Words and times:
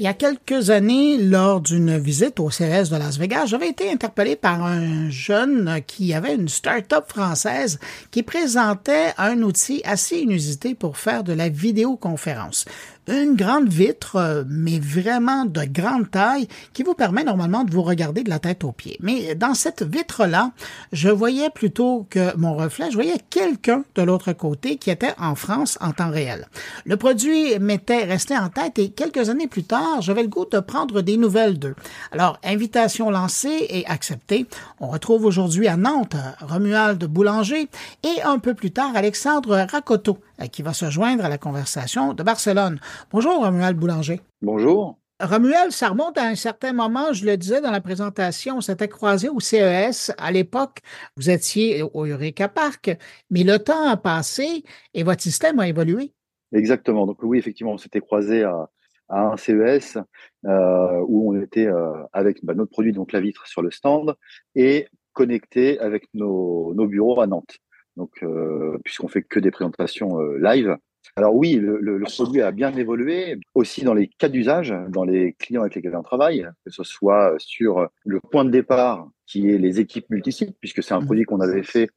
Il 0.00 0.04
y 0.04 0.06
a 0.06 0.14
quelques 0.14 0.70
années, 0.70 1.18
lors 1.18 1.60
d'une 1.60 1.98
visite 1.98 2.40
au 2.40 2.48
CES 2.48 2.88
de 2.88 2.96
Las 2.96 3.18
Vegas, 3.18 3.44
j'avais 3.44 3.68
été 3.68 3.92
interpellé 3.92 4.34
par 4.34 4.64
un 4.64 5.10
jeune 5.10 5.78
qui 5.86 6.14
avait 6.14 6.36
une 6.36 6.48
start-up 6.48 7.04
française 7.06 7.78
qui 8.10 8.22
présentait 8.22 9.12
un 9.18 9.42
outil 9.42 9.82
assez 9.84 10.16
inusité 10.16 10.74
pour 10.74 10.96
faire 10.96 11.22
de 11.22 11.34
la 11.34 11.50
vidéoconférence 11.50 12.64
une 13.08 13.34
grande 13.34 13.68
vitre, 13.68 14.16
euh, 14.16 14.44
mais 14.48 14.78
vraiment 14.78 15.44
de 15.44 15.62
grande 15.64 16.10
taille, 16.10 16.48
qui 16.72 16.82
vous 16.82 16.94
permet 16.94 17.24
normalement 17.24 17.64
de 17.64 17.70
vous 17.70 17.82
regarder 17.82 18.22
de 18.22 18.30
la 18.30 18.38
tête 18.38 18.64
aux 18.64 18.72
pieds. 18.72 18.96
Mais 19.00 19.34
dans 19.34 19.54
cette 19.54 19.82
vitre-là, 19.82 20.52
je 20.92 21.08
voyais 21.08 21.50
plutôt 21.50 22.06
que 22.10 22.36
mon 22.36 22.54
reflet, 22.54 22.90
je 22.90 22.94
voyais 22.94 23.18
quelqu'un 23.30 23.84
de 23.94 24.02
l'autre 24.02 24.32
côté 24.32 24.76
qui 24.76 24.90
était 24.90 25.14
en 25.18 25.34
France 25.34 25.78
en 25.80 25.92
temps 25.92 26.10
réel. 26.10 26.46
Le 26.84 26.96
produit 26.96 27.58
m'était 27.58 28.04
resté 28.04 28.36
en 28.36 28.48
tête 28.48 28.78
et 28.78 28.90
quelques 28.90 29.28
années 29.28 29.48
plus 29.48 29.64
tard, 29.64 30.00
j'avais 30.00 30.22
le 30.22 30.28
goût 30.28 30.46
de 30.50 30.60
prendre 30.60 31.02
des 31.02 31.16
nouvelles 31.16 31.58
d'eux. 31.58 31.74
Alors, 32.12 32.38
invitation 32.44 33.10
lancée 33.10 33.66
et 33.68 33.86
acceptée. 33.86 34.46
On 34.80 34.88
retrouve 34.88 35.24
aujourd'hui 35.24 35.68
à 35.68 35.76
Nantes 35.76 36.16
Romuald 36.40 37.04
Boulanger 37.04 37.68
et 38.02 38.22
un 38.22 38.38
peu 38.38 38.54
plus 38.54 38.70
tard 38.70 38.92
Alexandre 38.94 39.66
Racoto 39.70 40.18
euh, 40.20 40.29
qui 40.48 40.62
va 40.62 40.72
se 40.72 40.90
joindre 40.90 41.24
à 41.24 41.28
la 41.28 41.38
conversation 41.38 42.14
de 42.14 42.22
Barcelone. 42.22 42.80
Bonjour, 43.10 43.44
Romuald 43.44 43.76
Boulanger. 43.76 44.20
Bonjour. 44.42 44.98
Romuald, 45.20 45.70
ça 45.70 45.88
remonte 45.88 46.16
à 46.16 46.24
un 46.24 46.34
certain 46.34 46.72
moment, 46.72 47.12
je 47.12 47.26
le 47.26 47.36
disais 47.36 47.60
dans 47.60 47.70
la 47.70 47.82
présentation, 47.82 48.56
on 48.56 48.60
s'était 48.62 48.88
croisé 48.88 49.28
au 49.28 49.38
CES. 49.38 50.12
À 50.16 50.32
l'époque, 50.32 50.78
vous 51.16 51.28
étiez 51.28 51.82
au 51.82 52.06
Eureka 52.06 52.48
Park, 52.48 52.96
mais 53.28 53.44
le 53.44 53.58
temps 53.58 53.86
a 53.86 53.98
passé 53.98 54.64
et 54.94 55.02
votre 55.02 55.20
système 55.20 55.58
a 55.60 55.68
évolué. 55.68 56.14
Exactement. 56.52 57.06
Donc 57.06 57.22
oui, 57.22 57.38
effectivement, 57.38 57.72
on 57.72 57.78
s'était 57.78 58.00
croisé 58.00 58.44
à, 58.44 58.70
un 59.10 59.36
CES 59.36 59.98
euh, 60.46 61.04
où 61.06 61.34
on 61.34 61.42
était 61.42 61.66
euh, 61.66 61.92
avec 62.12 62.42
bah, 62.44 62.54
notre 62.54 62.70
produit, 62.70 62.92
donc 62.92 63.12
la 63.12 63.20
vitre 63.20 63.46
sur 63.46 63.60
le 63.60 63.70
stand, 63.70 64.14
et 64.54 64.86
connecté 65.12 65.78
avec 65.80 66.08
nos 66.14 66.86
bureaux 66.86 67.20
à 67.20 67.26
Nantes 67.26 67.58
donc 68.00 68.22
euh, 68.22 68.78
puisqu'on 68.82 69.08
fait 69.08 69.22
que 69.22 69.38
des 69.38 69.50
présentations 69.50 70.18
euh, 70.20 70.38
live. 70.38 70.76
Alors 71.16 71.34
oui, 71.34 71.54
le, 71.54 72.00
produit 72.04 72.40
a 72.40 72.50
bien 72.50 72.72
évolué, 72.72 73.38
aussi 73.54 73.84
dans 73.84 73.94
les 73.94 74.08
cas 74.08 74.28
d'usage, 74.28 74.74
dans 74.88 75.04
les 75.04 75.34
clients 75.34 75.62
avec 75.62 75.74
lesquels 75.74 75.96
on 75.96 76.02
travaille, 76.02 76.46
que 76.64 76.70
ce 76.70 76.84
soit 76.84 77.34
sur 77.38 77.88
le 78.04 78.20
point 78.20 78.44
de 78.44 78.50
départ, 78.50 79.08
qui 79.26 79.50
est 79.50 79.58
les 79.58 79.80
équipes 79.80 80.08
multisites, 80.10 80.56
puisque 80.60 80.82
c'est 80.82 80.94
un 80.94 81.00
mmh. 81.00 81.06
produit 81.06 81.24
qu'on 81.24 81.40
avait 81.40 81.62
fait, 81.62 81.90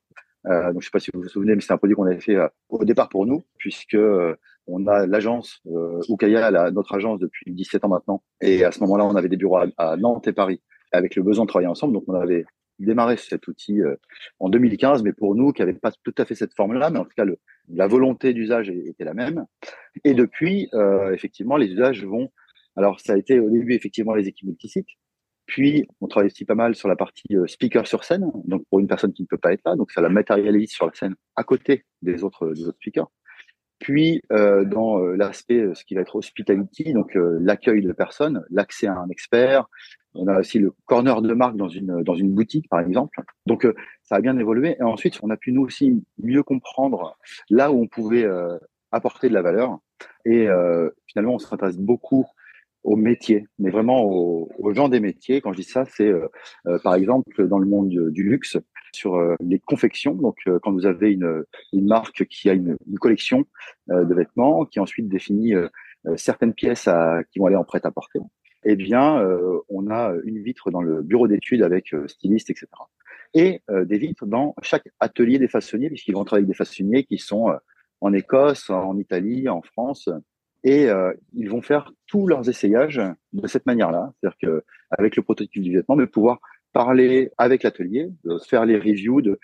euh, 0.48 0.72
donc 0.74 0.74
je 0.74 0.78
ne 0.78 0.81
sais 0.81 0.90
pas 0.92 1.00
si 1.00 1.12
vous 1.14 1.22
vous 1.22 1.30
souvenez, 1.30 1.54
mais 1.54 1.62
c'est 1.62 1.74
un 1.74 1.78
produit 1.78 1.96
qu'on 1.96 2.06
avait 2.06 2.22
fait 2.22 2.38
au 2.70 2.84
départ 2.84 3.09
pour 3.09 3.26
nous, 3.26 3.44
puisque 3.58 3.98
on 4.68 4.88
a 4.88 5.06
l'agence 5.06 5.62
Ukaya, 6.09 6.72
notre 6.72 6.96
agence 6.96 7.20
depuis 7.20 7.52
17 7.52 7.86
ans 7.86 7.90
maintenant, 7.90 8.24
et 8.42 8.64
à 8.64 8.72
ce 8.72 8.80
moment-là, 8.81 9.06
on 9.06 9.16
avait 9.16 9.30
des 9.30 9.38
bureaux 9.38 9.59
à 9.78 9.98
Nantes 9.98 10.28
et 10.28 10.34
Paris, 10.34 10.62
avec 10.92 11.16
le 11.16 11.24
besoin 11.24 11.46
de 11.46 11.50
travailler 11.50 11.70
ensemble, 11.70 11.94
donc 11.94 12.06
on 12.08 12.16
avait 12.16 12.46
démarré 12.79 13.17
cet 13.17 13.47
outil 13.47 13.81
euh, 13.81 13.95
en 14.39 14.49
2015, 14.49 15.03
mais 15.03 15.13
pour 15.13 15.35
nous 15.35 15.52
qui 15.52 15.61
n'avait 15.61 15.73
pas 15.73 15.91
tout 16.03 16.16
à 16.17 16.25
fait 16.25 16.35
cette 16.35 16.53
forme-là, 16.53 16.89
mais 16.89 16.99
en 16.99 17.05
tout 17.05 17.13
cas 17.16 17.25
la 17.69 17.88
volonté 17.88 18.33
d'usage 18.33 18.69
était 18.69 19.05
la 19.05 19.13
même. 19.13 19.45
Et 20.03 20.13
depuis, 20.13 20.69
euh, 20.73 21.13
effectivement, 21.13 21.57
les 21.57 21.67
usages 21.67 22.03
vont. 22.05 22.31
Alors 22.75 22.99
ça 22.99 23.13
a 23.13 23.17
été 23.17 23.39
au 23.39 23.49
début 23.49 23.73
effectivement 23.73 24.16
les 24.16 24.27
équipes 24.27 24.47
multisites, 24.47 24.88
puis 25.45 25.85
on 26.01 26.07
travaille 26.07 26.27
aussi 26.27 26.45
pas 26.45 26.55
mal 26.55 26.75
sur 26.75 26.88
la 26.88 26.95
partie 26.95 27.35
euh, 27.35 27.47
speaker 27.47 27.85
sur 27.88 28.03
scène, 28.03 28.31
donc 28.45 28.63
pour 28.69 28.79
une 28.79 28.88
personne 28.88 29.13
qui 29.13 29.21
ne 29.21 29.27
peut 29.27 29.38
pas 29.38 29.53
être 29.53 29.61
là, 29.66 29.75
donc 29.75 29.91
ça 29.91 30.01
la 30.01 30.09
matérialise 30.09 30.71
sur 30.71 30.88
la 30.88 30.94
scène 30.94 31.16
à 31.35 31.44
côté 31.44 31.85
des 32.01 32.23
autres 32.23 32.51
des 32.53 32.67
autres 32.67 32.77
speakers. 32.77 33.11
Puis 33.79 34.21
dans 34.29 34.99
l'aspect, 34.99 35.61
ce 35.73 35.83
qui 35.83 35.95
va 35.95 36.01
être 36.01 36.16
hospitality, 36.16 36.94
donc 36.94 37.11
l'accueil 37.16 37.81
de 37.81 37.91
personnes, 37.91 38.45
l'accès 38.49 38.88
à 38.88 38.97
un 38.97 39.09
expert. 39.09 39.67
On 40.16 40.28
a 40.28 40.39
aussi 40.39 40.59
le 40.59 40.73
corner 40.86 41.22
de 41.22 41.33
marque 41.33 41.58
dans 41.58 41.67
une 41.67 42.03
dans 42.03 42.16
une 42.16 42.33
boutique, 42.33 42.69
par 42.69 42.80
exemple. 42.80 43.22
Donc 43.45 43.67
ça 44.03 44.16
a 44.16 44.22
bien 44.22 44.38
évolué. 44.38 44.75
Et 44.80 44.83
ensuite, 44.83 45.19
on 45.23 45.30
a 45.30 45.38
pu 45.38 45.52
nous 45.52 45.63
aussi 45.63 46.03
mieux 46.18 46.44
comprendre 46.44 47.18
là 47.50 47.72
où 47.72 47.81
on 47.81 47.88
pouvait 47.88 48.28
apporter 48.91 49.29
de 49.29 49.34
la 49.34 49.41
valeur. 49.41 49.79
Et 50.25 50.47
finalement, 51.07 51.35
on 51.35 51.40
s'intéresse 51.40 51.78
beaucoup 51.78 52.25
au 52.84 52.96
métier, 52.96 53.47
mais 53.59 53.72
vraiment 53.72 54.03
aux, 54.03 54.74
gens 54.74 54.90
des 54.90 55.00
métiers. 55.00 55.41
Quand 55.41 55.53
je 55.53 55.57
dis 55.57 55.63
ça, 55.63 55.85
c'est 55.85 56.12
par 56.84 56.94
exemple 56.95 57.47
dans 57.47 57.59
le 57.59 57.68
monde 57.68 57.90
du 57.90 58.24
luxe, 58.24 58.57
sur 58.95 59.16
euh, 59.16 59.35
les 59.41 59.59
confections. 59.59 60.13
Donc, 60.13 60.38
euh, 60.47 60.59
quand 60.62 60.72
vous 60.72 60.85
avez 60.85 61.12
une, 61.12 61.44
une, 61.74 61.88
marque 61.88 62.25
qui 62.25 62.50
a 62.50 62.53
une, 62.53 62.78
une 62.88 63.00
collection 63.00 63.45
euh, 63.91 64.06
de 64.06 64.13
vêtements, 64.13 64.66
qui 64.66 64.80
ensuite 64.80 65.09
définit 65.09 65.53
certaines 66.18 66.53
pièces 66.53 66.88
à, 66.88 67.24
qui 67.31 67.40
vont 67.40 67.45
aller 67.45 67.56
en 67.56 67.63
prêt-à-porter, 67.63 68.19
eh 68.66 68.75
bien, 68.75 69.25
on 69.69 69.90
a 69.90 70.13
une 70.24 70.41
vitre 70.41 70.72
dans 70.72 70.81
le 70.81 71.01
bureau 71.01 71.28
d'études 71.28 71.62
avec 71.62 71.96
styliste, 72.07 72.50
etc. 72.50 72.68
Et 73.34 73.62
des 73.69 73.97
vitres 73.97 74.25
dans 74.25 74.56
chaque 74.62 74.88
atelier 75.00 75.40
des 75.40 75.47
façonniers, 75.47 75.90
puisqu'ils 75.90 76.16
vont 76.16 76.24
travailler 76.24 76.44
avec 76.44 76.56
des 76.56 76.57
façonniers 76.57 77.03
qui 77.03 77.18
sont 77.18 77.53
en 78.01 78.13
Écosse, 78.13 78.69
en 78.69 78.97
Italie, 78.97 79.50
en 79.50 79.62
France, 79.62 80.09
et 80.63 80.88
ils 81.34 81.50
vont 81.50 81.62
faire 81.62 81.91
tous 82.07 82.28
leurs 82.28 82.47
essayages 82.50 83.01
de 83.34 83.47
cette 83.47 83.66
manière-là, 83.66 84.13
c'est-à-dire 84.19 84.38
que 84.41 84.63
avec 84.91 85.16
le 85.16 85.24
prototype 85.24 85.62
du 85.62 85.74
vêtement, 85.74 85.95
de 85.95 86.06
pouvoir 86.06 86.40
parler 86.74 87.31
avec 87.38 87.63
l'atelier, 87.63 88.09
faire 88.47 88.66
les 88.66 88.78
reviews 88.78 89.22
de 89.22 89.40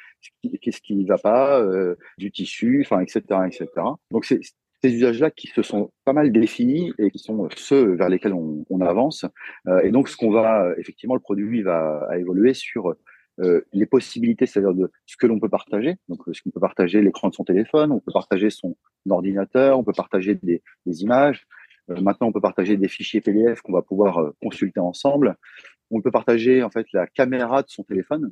qu'est-ce 0.61 0.81
qui 0.81 0.95
ne 0.95 1.07
va 1.07 1.17
pas, 1.17 1.61
euh, 1.61 1.95
du 2.17 2.31
tissu, 2.31 2.81
enfin, 2.83 2.99
etc., 3.01 3.21
etc. 3.45 3.67
Donc, 4.11 4.25
c'est 4.25 4.41
ces 4.81 4.93
usages-là 4.93 5.31
qui 5.31 5.47
se 5.47 5.61
sont 5.61 5.91
pas 6.05 6.13
mal 6.13 6.31
définis 6.31 6.93
et 6.97 7.11
qui 7.11 7.19
sont 7.19 7.49
ceux 7.55 7.95
vers 7.95 8.09
lesquels 8.09 8.33
on, 8.33 8.81
avance. 8.81 9.25
Euh, 9.67 9.81
et 9.81 9.91
donc, 9.91 10.07
ce 10.07 10.15
qu'on 10.15 10.31
va, 10.31 10.73
effectivement, 10.77 11.15
le 11.15 11.21
produit 11.21 11.61
va 11.61 12.07
évoluer 12.17 12.53
sur 12.53 12.95
euh, 13.39 13.61
les 13.73 13.85
possibilités, 13.85 14.45
c'est-à-dire 14.45 14.73
de 14.73 14.89
ce 15.05 15.17
que 15.17 15.27
l'on 15.27 15.39
peut 15.39 15.49
partager. 15.49 15.97
Donc, 16.07 16.21
ce 16.31 16.41
qu'on 16.41 16.49
peut 16.49 16.61
partager 16.61 17.01
l'écran 17.01 17.29
de 17.29 17.35
son 17.35 17.43
téléphone, 17.43 17.91
on 17.91 17.99
peut 17.99 18.13
partager 18.13 18.49
son 18.49 18.77
ordinateur, 19.09 19.77
on 19.77 19.83
peut 19.83 19.93
partager 19.93 20.35
des, 20.35 20.61
des 20.85 21.01
images. 21.01 21.45
Euh, 21.89 21.99
maintenant, 22.01 22.27
on 22.27 22.31
peut 22.31 22.41
partager 22.41 22.77
des 22.77 22.87
fichiers 22.87 23.19
PDF 23.19 23.61
qu'on 23.61 23.73
va 23.73 23.81
pouvoir 23.81 24.19
euh, 24.19 24.31
consulter 24.41 24.79
ensemble 24.79 25.35
on 25.91 26.01
peut 26.01 26.11
partager 26.11 26.63
en 26.63 26.69
fait 26.69 26.87
la 26.93 27.07
caméra 27.07 27.63
de 27.63 27.69
son 27.69 27.83
téléphone, 27.83 28.31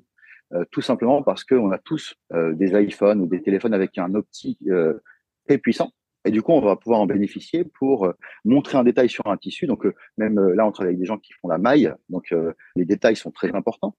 euh, 0.53 0.63
tout 0.72 0.81
simplement 0.81 1.24
parce 1.24 1.44
qu'on 1.44 1.72
a 1.72 1.78
tous 1.78 2.16
euh, 2.34 2.53
des 2.53 2.80
iPhones 2.80 3.22
ou 3.22 3.28
des 3.28 3.41
téléphones 3.41 3.74
avec 3.74 3.97
un 3.97 4.13
optique 4.16 4.59
euh, 4.68 5.00
très 5.47 5.57
puissant. 5.57 5.91
Et 6.28 6.32
du 6.32 6.42
coup, 6.42 6.52
on 6.52 6.62
va 6.62 6.76
pouvoir 6.76 7.02
en 7.02 7.06
bénéficier 7.06 7.64
pour 7.64 8.14
montrer 8.46 8.78
un 8.78 8.84
détail 8.84 9.10
sur 9.10 9.26
un 9.28 9.38
tissu. 9.38 9.66
Donc, 9.68 9.86
même 10.18 10.40
là, 10.40 10.68
on 10.68 10.72
travaille 10.72 10.92
avec 10.92 11.00
des 11.00 11.06
gens 11.06 11.18
qui 11.18 11.34
font 11.34 11.48
la 11.48 11.58
maille. 11.58 11.92
Donc, 12.10 12.34
les 12.76 12.86
détails 12.86 13.16
sont 13.16 13.32
très 13.32 13.54
importants. 13.56 13.96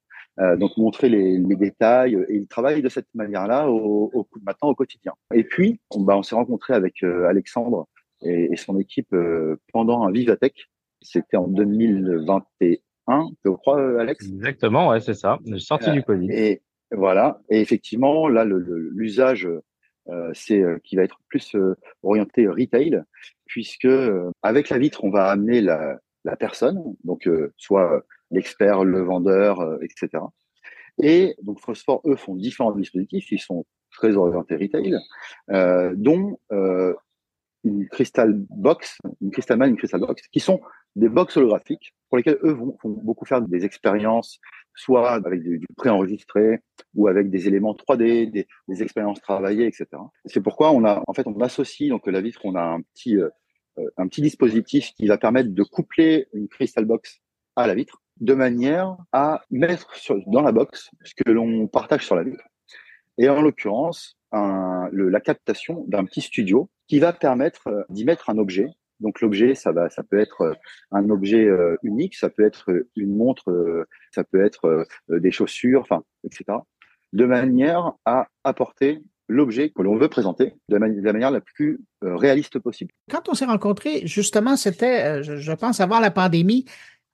donc, 0.57 0.77
montrer 0.77 1.09
les, 1.09 1.39
détails. 1.57 2.15
Et 2.29 2.37
ils 2.37 2.49
travaillent 2.49 2.83
de 2.83 2.89
cette 2.89 3.09
manière-là 3.15 3.69
au, 3.71 4.11
au, 4.13 4.29
maintenant 4.43 4.69
au 4.69 4.75
quotidien. 4.75 5.13
Et 5.35 5.45
puis, 5.45 5.81
on, 5.91 6.03
bah, 6.03 6.17
on 6.17 6.23
s'est 6.23 6.35
rencontré 6.35 6.75
avec 6.75 7.03
Alexandre 7.03 7.89
et, 8.23 8.53
et, 8.53 8.57
son 8.57 8.79
équipe 8.79 9.15
pendant 9.73 10.05
un 10.05 10.11
Vivatech. 10.11 10.69
C'était 11.01 11.37
en 11.37 11.49
2021 11.49 12.77
Hein, 13.09 13.31
je 13.43 13.51
crois, 13.51 13.81
euh, 13.81 13.99
Alex 13.99 14.27
Exactement, 14.27 14.89
ouais, 14.91 15.01
c'est 15.01 15.15
ça. 15.15 15.39
Sortie 15.57 15.91
du 15.93 16.03
Covid. 16.03 16.31
Et 16.31 16.63
voilà. 16.93 17.41
Et 17.49 17.61
effectivement, 17.61 18.29
là, 18.29 18.45
l'usage, 18.45 19.47
euh, 19.47 19.63
c'est 20.33 20.63
euh, 20.63 20.79
qui 20.85 20.97
va 20.97 21.03
être 21.03 21.21
plus 21.29 21.57
orienté 22.03 22.47
retail, 22.49 23.03
puisque 23.47 23.89
avec 24.43 24.69
la 24.69 24.79
vitre, 24.79 25.05
on 25.05 25.11
va 25.11 25.27
amener 25.27 25.61
la, 25.61 25.99
la 26.25 26.37
personne, 26.37 26.83
donc 27.05 27.29
soit 27.57 28.05
l'expert, 28.31 28.85
le 28.85 29.03
vendeur, 29.03 29.79
etc. 29.83 30.23
Et 31.01 31.35
donc 31.43 31.61
Phosphore, 31.61 32.03
eux, 32.07 32.17
font 32.17 32.35
différents 32.35 32.73
dispositifs, 32.73 33.31
ils 33.33 33.39
sont 33.39 33.65
très 33.91 34.17
orientés 34.17 34.57
retail, 34.57 34.97
dont 35.97 36.39
une 37.65 37.89
crystal 37.89 38.35
box, 38.51 38.99
une 39.21 39.31
crystal 39.31 39.59
man, 39.59 39.71
une 39.71 39.77
crystal 39.77 40.01
box, 40.01 40.23
qui 40.29 40.41
sont 40.41 40.61
des 40.97 41.09
box 41.09 41.37
holographiques 41.37 41.95
pour 42.09 42.19
lesquels 42.19 42.39
eux 42.43 42.53
vont, 42.53 42.77
beaucoup 42.85 43.25
faire 43.25 43.43
des 43.43 43.65
expériences, 43.65 44.41
soit 44.75 45.11
avec 45.11 45.43
du, 45.43 45.61
préenregistré 45.77 46.61
ou 46.95 47.09
avec 47.09 47.31
des 47.31 47.49
éléments 47.49 47.75
3D, 47.75 48.31
des, 48.31 48.83
expériences 48.83 49.21
travaillées, 49.21 49.67
etc. 49.67 49.87
C'est 50.25 50.41
pourquoi 50.41 50.73
on 50.73 50.85
a, 50.85 51.03
en 51.07 51.13
fait, 51.13 51.27
on 51.27 51.39
associe 51.41 51.91
donc 51.91 52.07
la 52.07 52.21
vitre, 52.21 52.41
on 52.45 52.55
a 52.55 52.63
un 52.63 52.81
petit, 52.81 53.17
euh, 53.17 53.29
un 53.97 54.07
petit 54.09 54.23
dispositif 54.23 54.93
qui 54.95 55.07
va 55.07 55.19
permettre 55.19 55.51
de 55.51 55.63
coupler 55.63 56.29
une 56.33 56.49
crystal 56.49 56.85
box 56.85 57.21
à 57.57 57.67
la 57.67 57.75
vitre 57.75 58.03
de 58.21 58.35
manière 58.35 58.97
à 59.13 59.43
mettre 59.51 59.95
dans 60.27 60.43
la 60.43 60.53
box 60.53 60.91
ce 61.05 61.15
que 61.15 61.31
l'on 61.31 61.69
partage 61.69 62.05
sur 62.05 62.17
la 62.17 62.25
vitre. 62.25 62.43
Et 63.17 63.29
en 63.29 63.43
l'occurrence, 63.43 64.17
la 64.33 65.21
captation 65.21 65.85
d'un 65.89 66.05
petit 66.05 66.21
studio 66.21 66.69
qui 66.89 66.99
va 66.99 67.13
permettre 67.13 67.69
euh, 67.69 67.83
d'y 67.91 68.05
mettre 68.05 68.31
un 68.31 68.39
objet 68.39 68.71
donc 69.01 69.21
l'objet, 69.21 69.55
ça 69.55 69.71
va, 69.71 69.89
ça 69.91 70.03
peut 70.03 70.19
être 70.19 70.41
euh, 70.41 70.55
un 70.91 71.09
objet 71.09 71.45
euh, 71.45 71.77
unique, 71.85 72.17
ça 72.17 72.31
peut 72.31 72.45
être 72.45 72.69
une 72.97 73.17
montre, 73.17 73.87
ça 74.13 74.25
peut 74.25 74.45
être 74.45 74.89
des 75.09 75.31
chaussures, 75.31 75.83
enfin, 75.83 76.03
etc. 76.25 76.59
De 77.13 77.25
manière 77.25 77.93
à 78.05 78.27
apporter 78.43 79.01
l'objet 79.29 79.71
que 79.71 79.83
l'on 79.83 79.97
veut 79.97 80.09
présenter 80.09 80.55
de 80.69 80.77
la, 80.77 81.13
manière 81.13 81.31
la 81.31 81.41
plus 81.41 81.79
réaliste 82.03 82.59
possible. 82.59 82.91
Quand 83.09 83.29
on 83.29 83.35
s'est 83.35 83.45
rencontrés, 83.45 84.05
justement, 84.05 84.57
c'était, 84.57 85.23
je, 85.23 85.53
pense, 85.53 85.79
avant 85.79 86.01
la 86.01 86.11
pandémie. 86.11 86.65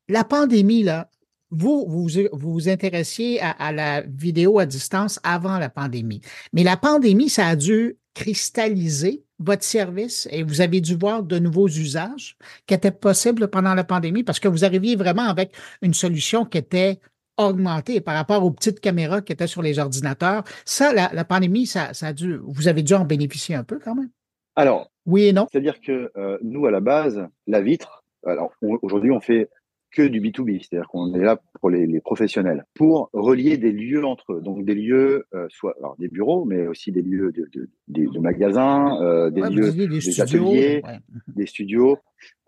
La 0.09 0.25
pandémie, 0.25 0.85
là, 0.85 1.11
vous, 1.51 1.85
vous 1.87 2.09
vous, 2.33 2.69
intéressiez 2.71 3.41
à, 3.43 3.73
la 3.73 4.01
vidéo 4.01 4.59
à 4.59 4.65
distance 4.65 5.21
avant 5.23 5.59
la 5.59 5.69
pandémie. 5.69 6.23
Mais 6.55 6.63
la 6.63 6.79
pandémie, 6.79 7.29
ça 7.29 7.47
a 7.47 7.57
dû 7.57 7.99
cristalliser 8.15 9.24
votre 9.45 9.65
service 9.65 10.29
et 10.31 10.43
vous 10.43 10.61
avez 10.61 10.81
dû 10.81 10.95
voir 10.95 11.23
de 11.23 11.39
nouveaux 11.39 11.69
usages 11.69 12.37
qui 12.67 12.75
étaient 12.75 12.91
possibles 12.91 13.49
pendant 13.49 13.75
la 13.75 13.85
pandémie 13.85 14.25
parce 14.25 14.41
que 14.41 14.49
vous 14.49 14.65
arriviez 14.65 14.97
vraiment 14.97 15.29
avec 15.29 15.55
une 15.83 15.95
solution 15.95 16.45
qui 16.45 16.59
était 16.59 16.99
augmentée 17.37 18.01
par 18.01 18.15
rapport 18.15 18.45
aux 18.45 18.51
petites 18.51 18.81
caméras 18.81 19.21
qui 19.21 19.33
étaient 19.33 19.47
sur 19.47 19.63
les 19.63 19.79
ordinateurs. 19.79 20.45
Ça, 20.65 20.93
la, 20.93 21.25
pandémie, 21.25 21.67
ça, 21.67 21.93
ça, 21.95 22.09
a 22.09 22.13
dû, 22.13 22.39
vous 22.43 22.69
avez 22.69 22.83
dû 22.83 22.95
en 22.95 23.05
bénéficier 23.05 23.55
un 23.55 23.65
peu 23.65 23.79
quand 23.79 23.95
même. 23.95 24.11
Alors, 24.57 24.91
oui 25.07 25.25
et 25.25 25.33
non. 25.33 25.47
C'est-à-dire 25.51 25.81
que 25.81 26.11
euh, 26.17 26.39
nous, 26.43 26.67
à 26.67 26.71
la 26.71 26.81
base, 26.81 27.27
la 27.47 27.61
vitre, 27.61 28.05
alors 28.25 28.53
aujourd'hui, 28.83 29.11
on 29.11 29.21
fait 29.21 29.51
que 29.95 30.03
du 30.03 30.21
B2B, 30.21 30.61
c'est-à-dire 30.61 30.89
qu'on 30.89 31.15
est 31.15 31.23
là 31.23 31.41
pour 31.61 31.71
les, 31.71 31.87
les, 31.87 32.01
professionnels, 32.01 32.67
pour 32.75 33.11
relier 33.13 33.57
des 33.57 33.71
lieux 33.71 34.05
entre 34.05 34.35
eux, 34.35 34.41
donc 34.43 34.65
des 34.65 34.75
lieux, 34.75 35.25
euh, 35.35 35.47
soit 35.51 35.75
alors 35.79 35.97
des 35.99 36.09
bureaux, 36.09 36.45
mais 36.45 36.67
aussi 36.67 36.91
des 36.91 37.01
lieux 37.01 37.33
de, 37.33 37.49
de, 37.55 37.69
de, 37.89 38.19
magasins, 38.19 39.01
euh, 39.01 39.31
des 39.31 39.43
lieux, 39.43 39.73
des, 39.73 40.21
ateliers, 40.21 40.83
des 41.29 41.47
studios, 41.47 41.99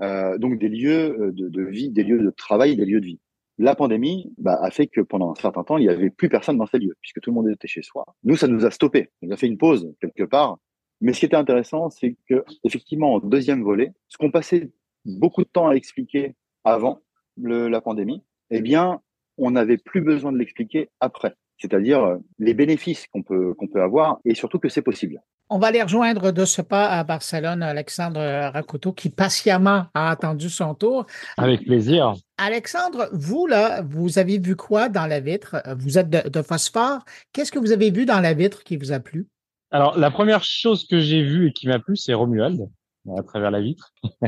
euh, 0.03 0.37
donc 0.39 0.59
des 0.59 0.69
lieux 0.69 1.33
de, 1.33 1.63
vie, 1.63 1.91
des 1.91 2.03
lieux 2.03 2.23
de 2.23 2.31
travail, 2.31 2.77
des 2.77 2.85
lieux 2.85 3.01
de 3.01 3.07
vie. 3.07 3.21
La 3.59 3.75
pandémie 3.75 4.35
bah, 4.37 4.59
a 4.61 4.71
fait 4.71 4.89
que 4.89 5.01
pendant 5.01 5.31
un 5.31 5.35
certain 5.37 5.63
temps, 5.63 5.79
il 5.79 5.83
n'y 5.83 5.89
avait 5.89 6.11
plus 6.11 6.29
personne 6.29 6.59
dans 6.59 6.67
ces 6.67 6.79
lieux, 6.79 6.97
puisque 7.01 7.21
tout 7.21 7.31
le 7.31 7.37
monde 7.37 7.49
était 7.49 7.69
chez 7.69 7.83
soi. 7.83 8.05
Nous, 8.25 8.37
ça 8.37 8.49
nous 8.49 8.67
a 8.67 8.71
stoppé. 8.71 9.09
On 9.23 9.31
a 9.31 9.37
fait 9.37 9.47
une 9.47 9.57
pause 9.57 9.91
quelque 10.01 10.25
part. 10.25 10.59
Mais 11.01 11.13
ce 11.13 11.21
qui 11.21 11.27
était 11.27 11.37
intéressant, 11.37 11.91
c'est 11.91 12.17
que 12.29 12.45
effectivement, 12.65 13.15
en 13.15 13.21
deuxième 13.21 13.63
volet, 13.63 13.93
ce 14.09 14.19
qu'on 14.19 14.31
passait 14.31 14.71
beaucoup 15.05 15.43
de 15.43 15.49
temps 15.49 15.69
à 15.69 15.75
expliquer 15.75 16.35
avant, 16.65 17.01
la 17.37 17.81
pandémie, 17.81 18.23
eh 18.51 18.61
bien, 18.61 19.01
on 19.39 19.51
n'avait 19.51 19.79
plus 19.79 20.01
besoin 20.01 20.33
de 20.33 20.39
l'expliquer 20.39 20.89
après. 21.01 21.35
C'est-à-dire 21.59 22.05
euh, 22.05 22.17
les 22.39 22.55
bénéfices 22.55 23.07
qu'on 23.07 23.23
peut, 23.23 23.55
qu'on 23.55 23.67
peut 23.67 23.83
avoir 23.83 24.19
et 24.25 24.35
surtout 24.35 24.59
que 24.59 24.69
c'est 24.69 24.83
possible. 24.83 25.23
On 25.49 25.59
va 25.59 25.69
aller 25.69 25.83
rejoindre 25.83 26.33
de 26.33 26.45
ce 26.45 26.61
pas 26.61 26.89
à 26.89 27.05
Barcelone 27.05 27.63
Alexandre 27.63 28.21
Racoto 28.53 28.93
qui 28.93 29.11
patiemment 29.11 29.87
a 29.95 30.11
attendu 30.11 30.51
son 30.51 30.75
tour. 30.75 31.07
Avec 31.39 31.65
plaisir. 31.65 32.15
Alexandre, 32.37 33.09
vous, 33.13 33.47
là, 33.47 33.81
vous 33.83 34.19
avez 34.19 34.39
vu 34.39 34.57
quoi 34.57 34.89
dans 34.89 35.07
la 35.07 35.21
vitre? 35.21 35.63
Vous 35.79 35.99
êtes 35.99 36.11
de, 36.11 36.29
de 36.29 36.43
phosphore. 36.43 37.05
Qu'est-ce 37.33 37.53
que 37.53 37.61
vous 37.61 37.73
avez 37.73 37.91
vu 37.91 38.07
dans 38.07 38.21
la 38.21 38.35
vitre 38.35 38.65
qui 38.65 38.77
vous 38.77 38.91
a 38.93 38.99
plu? 38.99 39.29
Alors, 39.71 39.97
la 39.97 40.11
première 40.11 40.43
chose 40.43 40.87
que 40.87 40.99
j'ai 40.99 41.23
vue 41.23 41.49
et 41.49 41.53
qui 41.53 41.69
m'a 41.69 41.79
plu, 41.79 41.97
c'est 41.97 42.13
Romuald 42.13 42.69
à 43.17 43.23
travers 43.23 43.51
la 43.51 43.61
vitre. 43.61 43.93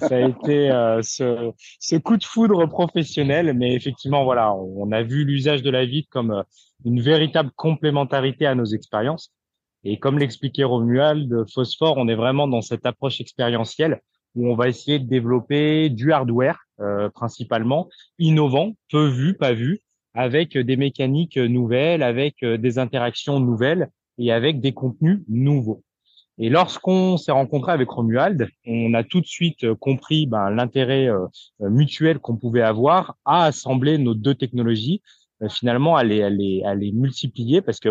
ça 0.00 0.16
a 0.16 0.20
été 0.20 0.70
euh, 0.70 1.02
ce, 1.02 1.52
ce, 1.80 1.96
coup 1.96 2.16
de 2.16 2.24
foudre 2.24 2.66
professionnel, 2.66 3.52
mais 3.54 3.74
effectivement, 3.74 4.24
voilà, 4.24 4.54
on 4.54 4.90
a 4.92 5.02
vu 5.02 5.24
l'usage 5.24 5.62
de 5.62 5.70
la 5.70 5.84
vitre 5.84 6.08
comme 6.10 6.30
euh, 6.30 6.42
une 6.84 7.00
véritable 7.00 7.50
complémentarité 7.56 8.46
à 8.46 8.54
nos 8.54 8.64
expériences. 8.64 9.32
Et 9.84 9.98
comme 9.98 10.18
l'expliquait 10.18 10.64
Romuald, 10.64 11.44
Phosphore, 11.52 11.96
on 11.96 12.08
est 12.08 12.14
vraiment 12.14 12.48
dans 12.48 12.62
cette 12.62 12.86
approche 12.86 13.20
expérientielle 13.20 14.00
où 14.34 14.48
on 14.48 14.54
va 14.54 14.68
essayer 14.68 14.98
de 14.98 15.06
développer 15.06 15.88
du 15.88 16.12
hardware 16.12 16.58
euh, 16.80 17.08
principalement, 17.08 17.88
innovant, 18.18 18.72
peu 18.90 19.08
vu, 19.08 19.34
pas 19.34 19.52
vu, 19.52 19.80
avec 20.12 20.58
des 20.58 20.76
mécaniques 20.76 21.36
nouvelles, 21.36 22.02
avec 22.02 22.44
des 22.44 22.78
interactions 22.78 23.38
nouvelles 23.38 23.90
et 24.18 24.32
avec 24.32 24.60
des 24.60 24.72
contenus 24.72 25.20
nouveaux. 25.28 25.82
Et 26.38 26.50
lorsqu'on 26.50 27.16
s'est 27.16 27.32
rencontré 27.32 27.72
avec 27.72 27.88
Romuald, 27.88 28.48
on 28.66 28.92
a 28.92 29.02
tout 29.04 29.20
de 29.20 29.26
suite 29.26 29.64
euh, 29.64 29.74
compris 29.74 30.26
ben, 30.26 30.50
l'intérêt 30.50 31.06
euh, 31.06 31.26
euh, 31.62 31.70
mutuel 31.70 32.18
qu'on 32.18 32.36
pouvait 32.36 32.62
avoir 32.62 33.16
à 33.24 33.44
assembler 33.44 33.96
nos 33.96 34.14
deux 34.14 34.34
technologies, 34.34 35.02
finalement 35.50 35.96
à 35.96 36.04
les, 36.04 36.22
à, 36.22 36.30
les, 36.30 36.62
à 36.64 36.74
les 36.74 36.92
multiplier 36.92 37.60
parce 37.60 37.80
que 37.80 37.90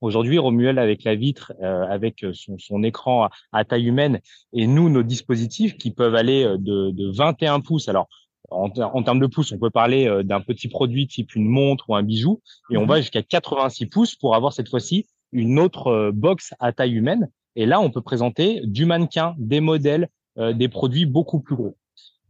Aujourd'hui, 0.00 0.36
Romuald 0.36 0.80
avec 0.80 1.04
la 1.04 1.14
vitre, 1.14 1.52
avec 1.62 2.26
son, 2.32 2.58
son 2.58 2.82
écran 2.82 3.28
à, 3.52 3.64
taille 3.64 3.86
humaine, 3.86 4.18
et 4.52 4.66
nous, 4.66 4.90
nos 4.90 5.04
dispositifs 5.04 5.76
qui 5.76 5.92
peuvent 5.92 6.16
aller 6.16 6.42
de, 6.58 6.90
de 6.90 7.16
21 7.16 7.60
pouces. 7.60 7.88
Alors, 7.88 8.08
en, 8.50 8.68
en, 8.76 9.02
termes 9.04 9.20
de 9.20 9.28
pouces, 9.28 9.52
on 9.52 9.60
peut 9.60 9.70
parler 9.70 10.10
d'un 10.24 10.40
petit 10.40 10.66
produit 10.66 11.06
type 11.06 11.36
une 11.36 11.46
montre 11.46 11.88
ou 11.88 11.94
un 11.94 12.02
bijou, 12.02 12.40
et 12.72 12.78
on 12.78 12.82
mhm. 12.82 12.88
va 12.88 13.00
jusqu'à 13.00 13.22
86 13.22 13.86
pouces 13.86 14.16
pour 14.16 14.34
avoir 14.34 14.52
cette 14.52 14.68
fois-ci 14.68 15.06
une 15.30 15.60
autre 15.60 16.10
box 16.12 16.52
à 16.58 16.72
taille 16.72 16.94
humaine 16.94 17.30
et 17.56 17.66
là, 17.66 17.80
on 17.80 17.90
peut 17.90 18.00
présenter 18.00 18.60
du 18.64 18.86
mannequin, 18.86 19.34
des 19.38 19.60
modèles, 19.60 20.08
euh, 20.38 20.52
des 20.52 20.68
produits 20.68 21.06
beaucoup 21.06 21.40
plus 21.40 21.56
gros. 21.56 21.76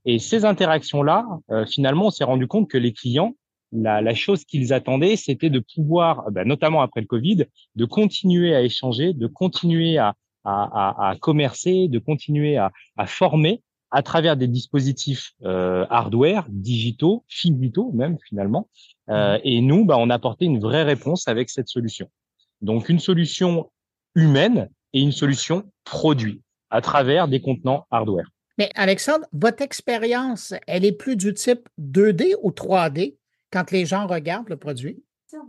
Et 0.04 0.18
ces 0.18 0.44
interactions-là, 0.44 1.26
euh, 1.50 1.64
finalement, 1.66 2.06
on 2.06 2.10
s'est 2.10 2.24
rendu 2.24 2.46
compte 2.48 2.68
que 2.68 2.78
les 2.78 2.92
clients, 2.92 3.34
la, 3.70 4.02
la 4.02 4.14
chose 4.14 4.44
qu'ils 4.44 4.72
attendaient, 4.72 5.16
c'était 5.16 5.50
de 5.50 5.62
pouvoir, 5.74 6.30
bah, 6.30 6.44
notamment 6.44 6.82
après 6.82 7.00
le 7.00 7.06
Covid, 7.06 7.46
de 7.76 7.84
continuer 7.84 8.54
à 8.54 8.62
échanger, 8.62 9.12
de 9.12 9.26
continuer 9.26 9.98
à, 9.98 10.14
à, 10.44 11.10
à, 11.10 11.16
commercer, 11.16 11.88
de 11.88 11.98
continuer 11.98 12.56
à, 12.56 12.72
à, 12.96 13.06
former 13.06 13.62
à 13.90 14.02
travers 14.02 14.36
des 14.36 14.48
dispositifs 14.48 15.32
euh, 15.44 15.86
hardware, 15.90 16.46
digitaux, 16.48 17.24
digitaux 17.44 17.92
même 17.92 18.18
finalement. 18.28 18.68
Euh, 19.08 19.36
mmh. 19.36 19.40
et 19.44 19.60
nous, 19.60 19.84
bah, 19.84 19.96
on 19.98 20.10
a 20.10 20.14
apporté 20.14 20.46
une 20.46 20.58
vraie 20.58 20.82
réponse 20.82 21.28
avec 21.28 21.50
cette 21.50 21.68
solution. 21.68 22.08
Donc 22.60 22.88
une 22.88 23.00
solution 23.00 23.70
humaine 24.14 24.68
et 24.92 25.00
une 25.00 25.12
solution 25.12 25.64
produit 25.84 26.42
à 26.70 26.80
travers 26.80 27.28
des 27.28 27.40
contenants 27.40 27.86
hardware. 27.90 28.26
Mais 28.58 28.70
Alexandre, 28.74 29.26
votre 29.32 29.62
expérience, 29.62 30.54
elle 30.66 30.84
est 30.84 30.92
plus 30.92 31.16
du 31.16 31.34
type 31.34 31.68
2D 31.80 32.34
ou 32.42 32.50
3D 32.50 33.16
quand 33.50 33.70
les 33.70 33.86
gens 33.86 34.06
regardent 34.06 34.48
le 34.48 34.56
produit? 34.56 35.02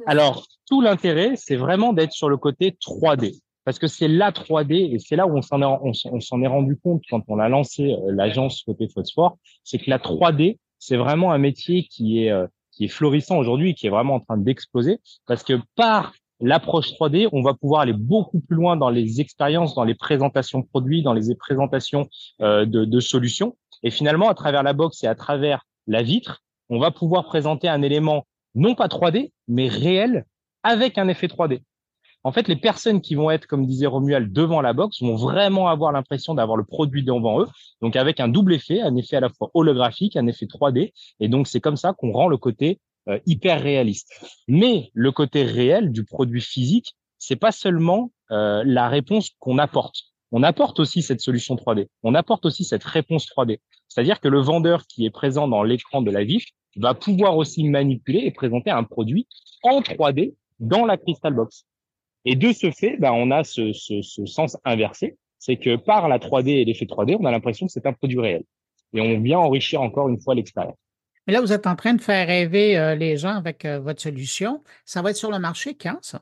Alors, 0.05 0.47
tout 0.67 0.81
l'intérêt, 0.81 1.33
c'est 1.35 1.55
vraiment 1.55 1.93
d'être 1.93 2.13
sur 2.13 2.29
le 2.29 2.37
côté 2.37 2.71
3D. 2.71 3.39
Parce 3.65 3.79
que 3.79 3.87
c'est 3.87 4.07
la 4.07 4.31
3D 4.31 4.93
et 4.93 4.99
c'est 4.99 5.15
là 5.15 5.25
où 5.25 5.37
on 5.37 5.41
s'en 5.41 5.61
est, 5.61 5.65
on, 5.65 6.19
s'en 6.19 6.41
est 6.41 6.47
rendu 6.47 6.77
compte 6.77 7.01
quand 7.09 7.21
on 7.27 7.39
a 7.39 7.47
lancé 7.47 7.93
euh, 7.93 8.11
l'agence 8.11 8.61
côté 8.63 8.89
Phosphore, 8.93 9.37
c'est 9.63 9.79
que 9.79 9.89
la 9.89 9.99
3D, 9.99 10.57
c'est 10.79 10.97
vraiment 10.97 11.31
un 11.31 11.37
métier 11.37 11.83
qui 11.83 12.25
est, 12.25 12.31
euh, 12.31 12.45
qui 12.71 12.85
est 12.85 12.89
florissant 12.89 13.37
aujourd'hui, 13.37 13.73
qui 13.73 13.87
est 13.87 13.89
vraiment 13.89 14.15
en 14.15 14.19
train 14.19 14.37
d'exploser, 14.37 14.99
parce 15.27 15.43
que 15.43 15.53
par 15.75 16.13
l'approche 16.43 16.91
3D, 16.91 17.29
on 17.31 17.41
va 17.41 17.53
pouvoir 17.53 17.81
aller 17.81 17.93
beaucoup 17.93 18.41
plus 18.41 18.57
loin 18.57 18.75
dans 18.75 18.89
les 18.89 19.21
expériences, 19.21 19.75
dans 19.75 19.85
les 19.85 19.95
présentations 19.95 20.59
de 20.59 20.65
produits, 20.65 21.01
dans 21.01 21.13
les 21.13 21.33
présentations 21.35 22.07
euh, 22.41 22.65
de, 22.65 22.99
solutions. 22.99 23.55
Et 23.81 23.89
finalement, 23.89 24.29
à 24.29 24.33
travers 24.35 24.61
la 24.61 24.73
box 24.73 25.03
et 25.03 25.07
à 25.07 25.15
travers 25.15 25.65
la 25.87 26.03
vitre, 26.03 26.43
on 26.69 26.79
va 26.79 26.91
pouvoir 26.91 27.25
présenter 27.25 27.69
un 27.69 27.81
élément 27.81 28.25
non 28.55 28.75
pas 28.75 28.87
3D, 28.87 29.31
mais 29.47 29.69
réel 29.69 30.25
avec 30.63 30.97
un 30.97 31.07
effet 31.07 31.27
3D. 31.27 31.61
En 32.25 32.31
fait, 32.31 32.47
les 32.47 32.55
personnes 32.55 33.01
qui 33.01 33.15
vont 33.15 33.31
être, 33.31 33.47
comme 33.47 33.65
disait 33.65 33.85
Romuald, 33.85 34.31
devant 34.31 34.61
la 34.61 34.73
box 34.73 35.01
vont 35.01 35.15
vraiment 35.15 35.67
avoir 35.67 35.91
l'impression 35.91 36.33
d'avoir 36.33 36.57
le 36.57 36.63
produit 36.63 37.03
devant 37.03 37.41
eux, 37.41 37.47
donc 37.81 37.95
avec 37.95 38.19
un 38.19 38.29
double 38.29 38.53
effet, 38.53 38.81
un 38.81 38.95
effet 38.95 39.17
à 39.17 39.19
la 39.21 39.29
fois 39.29 39.49
holographique, 39.53 40.15
un 40.15 40.27
effet 40.27 40.45
3D. 40.45 40.91
Et 41.19 41.27
donc, 41.27 41.47
c'est 41.47 41.59
comme 41.59 41.77
ça 41.77 41.93
qu'on 41.93 42.11
rend 42.11 42.27
le 42.27 42.37
côté 42.37 42.79
euh, 43.09 43.19
hyper 43.25 43.61
réaliste. 43.61 44.13
Mais 44.47 44.89
le 44.93 45.11
côté 45.11 45.43
réel 45.43 45.91
du 45.91 46.05
produit 46.05 46.41
physique, 46.41 46.95
c'est 47.17 47.35
pas 47.35 47.51
seulement 47.51 48.11
euh, 48.31 48.63
la 48.65 48.87
réponse 48.87 49.31
qu'on 49.39 49.57
apporte. 49.57 50.03
On 50.31 50.41
apporte 50.41 50.79
aussi 50.79 51.01
cette 51.01 51.21
solution 51.21 51.55
3D. 51.55 51.87
On 52.01 52.15
apporte 52.15 52.45
aussi 52.45 52.63
cette 52.63 52.83
réponse 52.83 53.27
3D. 53.27 53.59
C'est-à-dire 53.87 54.19
que 54.19 54.27
le 54.27 54.39
vendeur 54.39 54.87
qui 54.87 55.05
est 55.05 55.11
présent 55.11 55.47
dans 55.47 55.63
l'écran 55.63 56.01
de 56.01 56.11
la 56.11 56.23
VIF 56.23 56.45
va 56.77 56.93
pouvoir 56.93 57.37
aussi 57.37 57.63
manipuler 57.65 58.19
et 58.19 58.31
présenter 58.31 58.71
un 58.71 58.83
produit 58.83 59.27
en 59.63 59.81
3D 59.81 60.33
dans 60.59 60.85
la 60.85 60.97
Crystal 60.97 61.33
Box. 61.33 61.65
Et 62.25 62.35
de 62.35 62.51
ce 62.53 62.71
fait, 62.71 62.97
ben, 62.97 63.11
on 63.11 63.31
a 63.31 63.43
ce, 63.43 63.73
ce, 63.73 64.01
ce 64.01 64.25
sens 64.25 64.57
inversé. 64.65 65.17
C'est 65.39 65.57
que 65.57 65.75
par 65.75 66.07
la 66.07 66.19
3D 66.19 66.49
et 66.49 66.65
l'effet 66.65 66.85
3D, 66.85 67.17
on 67.19 67.25
a 67.25 67.31
l'impression 67.31 67.67
que 67.67 67.71
c'est 67.73 67.85
un 67.85 67.93
produit 67.93 68.19
réel. 68.19 68.43
Et 68.93 69.01
on 69.01 69.19
vient 69.19 69.39
enrichir 69.39 69.81
encore 69.81 70.07
une 70.07 70.21
fois 70.21 70.35
l'expérience. 70.35 70.77
Mais 71.27 71.33
là, 71.33 71.41
vous 71.41 71.53
êtes 71.53 71.67
en 71.67 71.75
train 71.75 71.93
de 71.93 72.01
faire 72.01 72.27
rêver 72.27 72.77
euh, 72.77 72.95
les 72.95 73.17
gens 73.17 73.35
avec 73.35 73.63
euh, 73.63 73.79
votre 73.79 74.01
solution. 74.01 74.61
Ça 74.85 75.01
va 75.01 75.11
être 75.11 75.17
sur 75.17 75.31
le 75.31 75.39
marché 75.39 75.75
quand, 75.75 75.97
ça? 76.01 76.21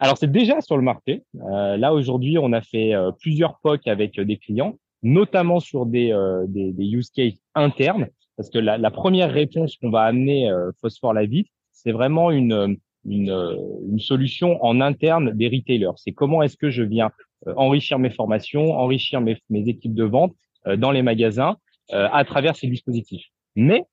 Alors, 0.00 0.16
c'est 0.16 0.32
déjà 0.32 0.60
sur 0.60 0.76
le 0.76 0.82
marché. 0.82 1.22
Euh, 1.36 1.76
là, 1.76 1.92
aujourd'hui, 1.92 2.38
on 2.38 2.52
a 2.52 2.62
fait 2.62 2.94
plusieurs 3.20 3.58
POC 3.60 3.86
avec 3.86 4.18
des 4.18 4.38
clients, 4.38 4.76
notamment 5.02 5.60
sur 5.60 5.84
des, 5.84 6.14
des, 6.48 6.86
use 6.86 7.10
cases 7.10 7.38
internes, 7.54 8.08
parce 8.38 8.48
que 8.48 8.58
la, 8.58 8.90
première 8.90 9.30
réponse 9.30 9.76
qu'on 9.76 9.90
va 9.90 10.04
amener 10.04 10.50
Phosphore 10.80 11.12
la 11.12 11.26
vie, 11.26 11.50
c'est 11.72 11.92
vraiment 11.92 12.30
une, 12.30 12.78
une, 13.04 13.58
une, 13.90 13.98
solution 13.98 14.64
en 14.64 14.80
interne 14.80 15.32
des 15.32 15.48
retailers. 15.48 15.92
C'est 15.96 16.12
comment 16.12 16.42
est-ce 16.42 16.56
que 16.56 16.70
je 16.70 16.82
viens 16.82 17.10
enrichir 17.56 17.98
mes 17.98 18.08
formations, 18.08 18.72
enrichir 18.72 19.20
mes, 19.20 19.36
mes 19.50 19.68
équipes 19.68 19.94
de 19.94 20.04
vente 20.04 20.34
dans 20.78 20.92
les 20.92 21.02
magasins 21.02 21.58
à 21.90 22.24
travers 22.24 22.56
ces 22.56 22.68
dispositifs. 22.68 23.26
Mais 23.54 23.84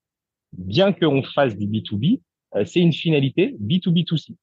bien 0.52 0.92
qu'on 0.92 1.22
fasse 1.22 1.56
du 1.56 1.66
B2B, 1.66 2.20
euh, 2.54 2.64
c'est 2.64 2.80
une 2.80 2.92
finalité 2.92 3.56
B2B2C. 3.60 4.34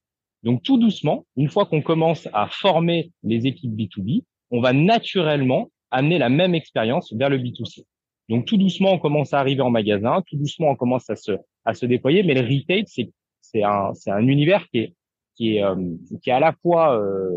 Donc 0.42 0.62
tout 0.62 0.78
doucement, 0.78 1.26
une 1.36 1.48
fois 1.48 1.66
qu'on 1.66 1.82
commence 1.82 2.28
à 2.32 2.48
former 2.48 3.10
les 3.22 3.46
équipes 3.46 3.74
B2B, 3.74 4.22
on 4.50 4.60
va 4.60 4.72
naturellement 4.72 5.70
amener 5.90 6.18
la 6.18 6.28
même 6.28 6.54
expérience 6.54 7.12
vers 7.12 7.30
le 7.30 7.38
B2C. 7.38 7.84
Donc 8.28 8.44
tout 8.44 8.56
doucement, 8.56 8.92
on 8.92 8.98
commence 8.98 9.32
à 9.32 9.40
arriver 9.40 9.62
en 9.62 9.70
magasin, 9.70 10.22
tout 10.26 10.36
doucement, 10.36 10.70
on 10.70 10.76
commence 10.76 11.08
à 11.10 11.16
se, 11.16 11.32
à 11.64 11.74
se 11.74 11.86
déployer, 11.86 12.22
mais 12.22 12.34
le 12.34 12.42
retail, 12.42 12.84
c'est, 12.86 13.10
c'est, 13.40 13.62
un, 13.62 13.92
c'est 13.94 14.10
un 14.10 14.26
univers 14.26 14.68
qui 14.68 14.78
est, 14.78 14.94
qui 15.36 15.56
est, 15.56 15.62
euh, 15.62 15.76
qui 16.22 16.30
est 16.30 16.32
à 16.32 16.40
la 16.40 16.52
fois 16.62 16.98
euh, 16.98 17.30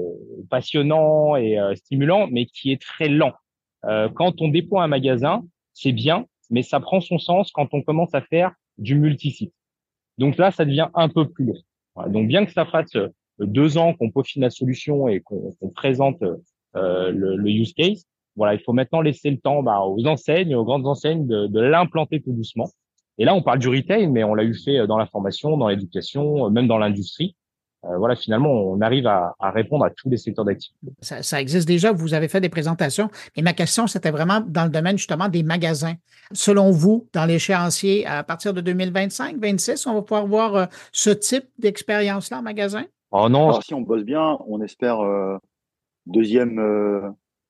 passionnant 0.49 1.35
et 1.35 1.59
euh, 1.59 1.75
stimulant, 1.75 2.27
mais 2.31 2.45
qui 2.45 2.71
est 2.71 2.81
très 2.81 3.09
lent. 3.09 3.33
quand 3.83 4.41
on 4.41 4.47
déploie 4.49 4.83
un 4.83 4.87
magasin, 4.87 5.43
c'est 5.73 5.91
bien, 5.91 6.25
mais 6.49 6.63
ça 6.63 6.79
prend 6.79 7.01
son 7.01 7.19
sens 7.19 7.51
quand 7.51 7.73
on 7.73 7.81
commence 7.81 8.13
à 8.13 8.21
faire 8.21 8.53
du 8.79 8.95
multisite. 8.95 9.53
Donc 10.17 10.37
là, 10.37 10.51
ça 10.51 10.65
devient 10.65 10.89
un 10.93 11.09
peu 11.09 11.29
plus 11.29 11.45
long. 11.45 12.07
Donc 12.07 12.27
bien 12.27 12.45
que 12.45 12.51
ça 12.51 12.65
fasse 12.65 12.97
deux 13.39 13.77
ans 13.77 13.93
qu'on 13.93 14.11
peaufine 14.11 14.41
la 14.41 14.49
solution 14.49 15.07
et 15.07 15.21
qu'on 15.21 15.53
présente 15.75 16.21
le, 16.73 17.11
le, 17.11 17.49
use 17.49 17.73
case, 17.73 18.05
voilà, 18.35 18.53
il 18.53 18.61
faut 18.61 18.73
maintenant 18.73 19.01
laisser 19.01 19.31
le 19.31 19.37
temps 19.37 19.63
bah, 19.63 19.81
aux 19.81 20.05
enseignes, 20.05 20.55
aux 20.55 20.63
grandes 20.63 20.87
enseignes 20.87 21.27
de, 21.27 21.47
de 21.47 21.59
l'implanter 21.59 22.21
tout 22.21 22.31
doucement. 22.31 22.69
Et 23.17 23.25
là, 23.25 23.35
on 23.35 23.41
parle 23.41 23.59
du 23.59 23.67
retail, 23.67 24.07
mais 24.07 24.23
on 24.23 24.33
l'a 24.33 24.43
eu 24.43 24.55
fait 24.55 24.87
dans 24.87 24.97
la 24.97 25.05
formation, 25.05 25.57
dans 25.57 25.67
l'éducation, 25.67 26.49
même 26.49 26.67
dans 26.67 26.77
l'industrie. 26.77 27.35
Euh, 27.85 27.97
voilà, 27.97 28.15
finalement, 28.15 28.49
on 28.51 28.81
arrive 28.81 29.07
à, 29.07 29.35
à, 29.39 29.51
répondre 29.51 29.85
à 29.85 29.89
tous 29.89 30.09
les 30.09 30.17
secteurs 30.17 30.43
d'activité. 30.43 30.91
Ça, 31.01 31.23
ça, 31.23 31.39
existe 31.39 31.67
déjà, 31.67 31.93
vous 31.93 32.13
avez 32.13 32.27
fait 32.27 32.41
des 32.41 32.49
présentations, 32.49 33.09
mais 33.37 33.43
ma 33.43 33.53
question, 33.53 33.87
c'était 33.87 34.11
vraiment 34.11 34.41
dans 34.41 34.65
le 34.65 34.69
domaine 34.69 34.97
justement 34.97 35.29
des 35.29 35.43
magasins. 35.43 35.95
Selon 36.33 36.71
vous, 36.71 37.07
dans 37.13 37.25
l'échéancier, 37.25 38.05
à 38.05 38.23
partir 38.23 38.53
de 38.53 38.61
2025, 38.61 39.39
2026, 39.39 39.87
on 39.87 39.93
va 39.93 40.01
pouvoir 40.01 40.27
voir 40.27 40.55
euh, 40.55 40.65
ce 40.91 41.09
type 41.09 41.45
d'expérience-là 41.57 42.39
en 42.39 42.41
magasin? 42.41 42.83
Oh 43.11 43.29
non. 43.29 43.49
Alors, 43.49 43.63
si 43.63 43.73
on 43.73 43.81
bosse 43.81 44.03
bien, 44.03 44.37
on 44.47 44.61
espère 44.61 44.99
euh, 44.99 45.37
deuxième, 46.05 46.59
euh, 46.59 47.09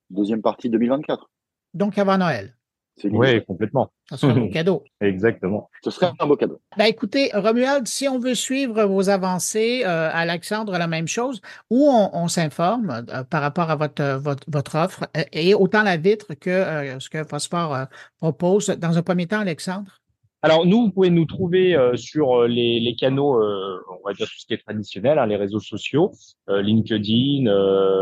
deuxième 0.10 0.42
partie 0.42 0.70
2024. 0.70 1.30
Donc 1.74 1.98
avant 1.98 2.18
Noël. 2.18 2.56
Oui, 3.04 3.44
complètement. 3.46 3.92
Ça 4.10 4.18
serait 4.18 4.32
un 4.32 4.40
beau 4.40 4.50
cadeau. 4.50 4.84
Exactement. 5.02 5.70
Ce 5.84 5.92
serait 5.92 6.12
un 6.20 6.28
beau 6.28 6.36
cadeau. 6.36 6.60
Ben, 6.78 6.86
écoutez, 6.86 7.30
Romuald, 7.34 7.88
si 7.88 8.08
on 8.08 8.18
veut 8.20 8.36
suivre 8.36 8.84
vos 8.86 9.10
avancées, 9.10 9.84
euh, 9.86 10.10
Alexandre, 10.12 10.78
la 10.78 10.88
même 10.88 11.08
chose, 11.08 11.42
où 11.70 11.90
on, 11.90 12.28
s'informe 12.28 13.06
euh, 13.10 13.24
par 13.24 13.42
rapport 13.42 13.70
à 13.70 13.76
votre, 13.76 14.18
votre, 14.18 14.44
votre, 14.48 14.76
offre, 14.76 15.08
et 15.32 15.54
autant 15.54 15.84
la 15.84 15.98
vitre 15.98 16.34
que 16.34 16.98
ce 17.00 17.10
que 17.10 17.24
Phosphore 17.24 17.86
propose. 18.18 18.68
Dans 18.68 18.98
un 18.98 19.02
premier 19.04 19.28
temps, 19.28 19.40
Alexandre? 19.40 20.00
Alors 20.42 20.66
nous, 20.66 20.84
vous 20.84 20.92
pouvez 20.92 21.10
nous 21.10 21.26
trouver 21.26 21.76
euh, 21.76 21.98
sur 21.98 22.44
euh, 22.44 22.48
les, 22.48 22.80
les 22.80 22.96
canaux, 22.96 23.44
euh, 23.44 23.78
on 23.90 24.08
va 24.08 24.14
dire 24.14 24.26
tout 24.26 24.40
ce 24.40 24.46
qui 24.46 24.54
est 24.54 24.64
traditionnel, 24.64 25.20
hein, 25.20 25.26
les 25.26 25.36
réseaux 25.36 25.60
sociaux, 25.60 26.12
LinkedIn, 26.48 27.48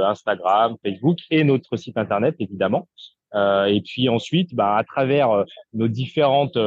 Instagram, 0.08 0.76
Facebook 0.84 1.18
et 1.32 1.44
notre 1.44 1.76
site 1.78 1.98
internet 1.98 2.36
évidemment. 2.40 2.88
Et 3.34 3.82
puis 3.86 4.10
ensuite, 4.10 4.56
bah, 4.56 4.76
à 4.78 4.84
travers 4.84 5.44
nos 5.74 5.88
différentes 5.88 6.58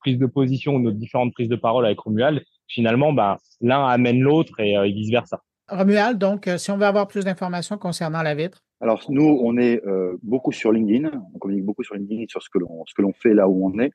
prises 0.00 0.18
de 0.18 0.26
position, 0.26 0.78
nos 0.78 0.90
différentes 0.90 1.32
prises 1.32 1.48
de 1.48 1.56
parole 1.56 1.86
avec 1.86 1.98
Romuald, 2.00 2.42
finalement, 2.68 3.12
bah, 3.12 3.38
l'un 3.60 3.86
amène 3.86 4.20
l'autre 4.20 4.60
et, 4.60 4.72
et 4.72 4.92
vice 4.92 5.10
versa. 5.10 5.40
Romuald, 5.68 6.18
donc, 6.18 6.48
si 6.56 6.70
on 6.70 6.76
veut 6.76 6.86
avoir 6.86 7.06
plus 7.06 7.24
d'informations 7.24 7.78
concernant 7.78 8.22
la 8.22 8.34
vitre. 8.34 8.58
Alors 8.80 9.04
nous, 9.08 9.38
on 9.42 9.56
est 9.56 9.80
beaucoup 10.22 10.52
sur 10.52 10.72
LinkedIn, 10.72 11.10
on 11.34 11.38
communique 11.38 11.64
beaucoup 11.64 11.84
sur 11.84 11.94
LinkedIn 11.94 12.24
sur 12.28 12.42
ce 12.42 12.48
que 12.50 12.58
l'on 12.58 12.84
ce 12.86 12.94
que 12.94 13.02
l'on 13.02 13.12
fait 13.12 13.34
là 13.34 13.48
où 13.48 13.66
on 13.66 13.78
est. 13.78 13.92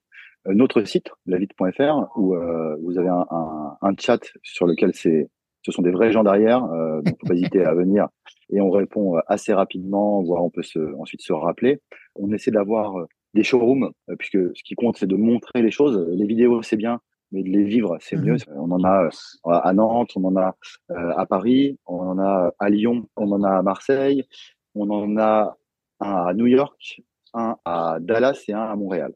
Euh, 0.47 0.53
notre 0.53 0.83
site, 0.83 1.11
lavite.fr, 1.25 2.17
où 2.17 2.35
euh, 2.35 2.75
vous 2.83 2.97
avez 2.97 3.09
un, 3.09 3.25
un, 3.31 3.77
un, 3.81 3.93
chat 3.97 4.19
sur 4.43 4.67
lequel 4.67 4.93
c'est, 4.93 5.29
ce 5.63 5.71
sont 5.71 5.81
des 5.81 5.91
vrais 5.91 6.11
gens 6.11 6.23
derrière, 6.23 6.63
euh, 6.65 7.01
donc 7.01 7.17
faut 7.19 7.27
pas 7.27 7.33
hésiter 7.33 7.63
à 7.63 7.73
venir 7.73 8.07
et 8.51 8.61
on 8.61 8.69
répond 8.69 9.15
assez 9.27 9.53
rapidement, 9.53 10.21
voire 10.21 10.43
on 10.43 10.51
peut 10.51 10.61
se, 10.61 10.79
ensuite 10.99 11.21
se 11.21 11.33
rappeler. 11.33 11.81
On 12.15 12.31
essaie 12.31 12.51
d'avoir 12.51 12.95
des 13.33 13.43
showrooms, 13.43 13.91
puisque 14.17 14.55
ce 14.55 14.63
qui 14.63 14.75
compte, 14.75 14.97
c'est 14.97 15.07
de 15.07 15.15
montrer 15.15 15.61
les 15.61 15.71
choses. 15.71 16.07
Les 16.09 16.25
vidéos, 16.25 16.61
c'est 16.61 16.77
bien, 16.77 17.01
mais 17.31 17.43
de 17.43 17.49
les 17.49 17.63
vivre, 17.63 17.97
c'est 17.99 18.15
mieux. 18.15 18.33
Mhm. 18.33 18.55
On 18.55 18.71
en 18.71 18.83
a 18.83 19.09
à 19.45 19.73
Nantes, 19.73 20.11
on 20.15 20.23
en 20.23 20.35
a 20.37 20.55
à 20.89 21.25
Paris, 21.25 21.77
on 21.85 21.99
en 21.99 22.19
a 22.19 22.51
à 22.59 22.69
Lyon, 22.69 23.07
on 23.17 23.31
en 23.31 23.43
a 23.43 23.57
à 23.57 23.61
Marseille, 23.61 24.25
on 24.73 24.89
en 24.89 25.17
a 25.17 25.57
un 25.99 26.25
à 26.27 26.33
New 26.33 26.47
York, 26.47 27.01
un 27.33 27.57
à 27.65 27.97
Dallas 27.99 28.43
et 28.47 28.53
un 28.53 28.63
à 28.63 28.75
Montréal. 28.75 29.13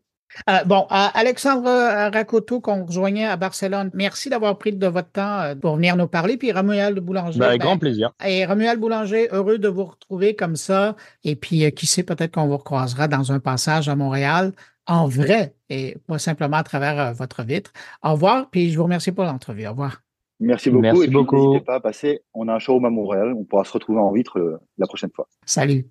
Euh, 0.50 0.64
bon, 0.66 0.86
Alexandre 0.90 1.68
euh, 1.68 2.10
Racoto, 2.10 2.62
qu'on 2.62 2.86
rejoignait 2.86 3.26
à 3.26 3.36
Barcelone, 3.38 3.90
merci 3.94 4.30
d'avoir 4.30 4.58
pris 4.58 4.74
de 4.74 4.88
votre 4.88 5.12
temps 5.12 5.40
euh, 5.42 5.56
pour 5.56 5.76
venir 5.76 5.96
nous 5.96 6.08
parler. 6.08 6.38
Puis 6.38 6.52
Romuald 6.52 7.00
Boulanger. 7.00 7.40
Ben, 7.40 7.48
avec 7.48 7.62
grand 7.62 7.78
plaisir. 7.78 8.12
Et 8.26 8.46
Romuald 8.46 8.80
Boulanger, 8.80 9.30
heureux 9.32 9.58
de 9.58 9.68
vous 9.68 9.86
retrouver 9.86 10.36
comme 10.36 10.56
ça. 10.56 10.96
Et 11.24 11.36
puis, 11.36 11.72
qui 11.74 11.88
sait, 11.88 12.04
peut-être 12.04 12.34
qu'on 12.34 12.48
vous 12.48 12.58
recroisera 12.58 13.08
dans 13.08 13.32
un 13.32 13.40
passage 13.40 13.90
à 13.90 13.96
Montréal 13.96 14.54
en 14.88 15.08
vrai 15.08 15.54
et 15.70 15.98
pas 16.08 16.18
simplement 16.18 16.58
à 16.58 16.64
travers 16.64 17.14
votre 17.14 17.44
vitre. 17.44 17.72
Au 18.04 18.14
revoir, 18.14 18.50
puis 18.50 18.72
je 18.72 18.78
vous 18.78 18.84
remercie 18.84 19.12
pour 19.12 19.24
l'entrevue. 19.24 19.68
Au 19.68 19.72
revoir. 19.72 20.02
Merci 20.40 20.70
beaucoup. 20.70 20.82
Merci 20.84 21.04
et 21.04 21.08
puis, 21.10 21.38
n'hésitez 21.38 21.66
pas 21.66 21.76
à 21.76 21.80
passer. 21.80 22.22
On 22.34 22.48
a 22.48 22.54
un 22.54 22.60
showroom 22.60 22.86
à 22.86 22.90
Montréal. 22.90 23.34
On 23.38 23.44
pourra 23.44 23.66
se 23.66 23.74
retrouver 23.74 24.00
en 24.00 24.12
vitre 24.12 24.62
la 24.78 24.88
prochaine 24.88 25.12
fois. 25.14 25.28
Salut. 25.46 25.86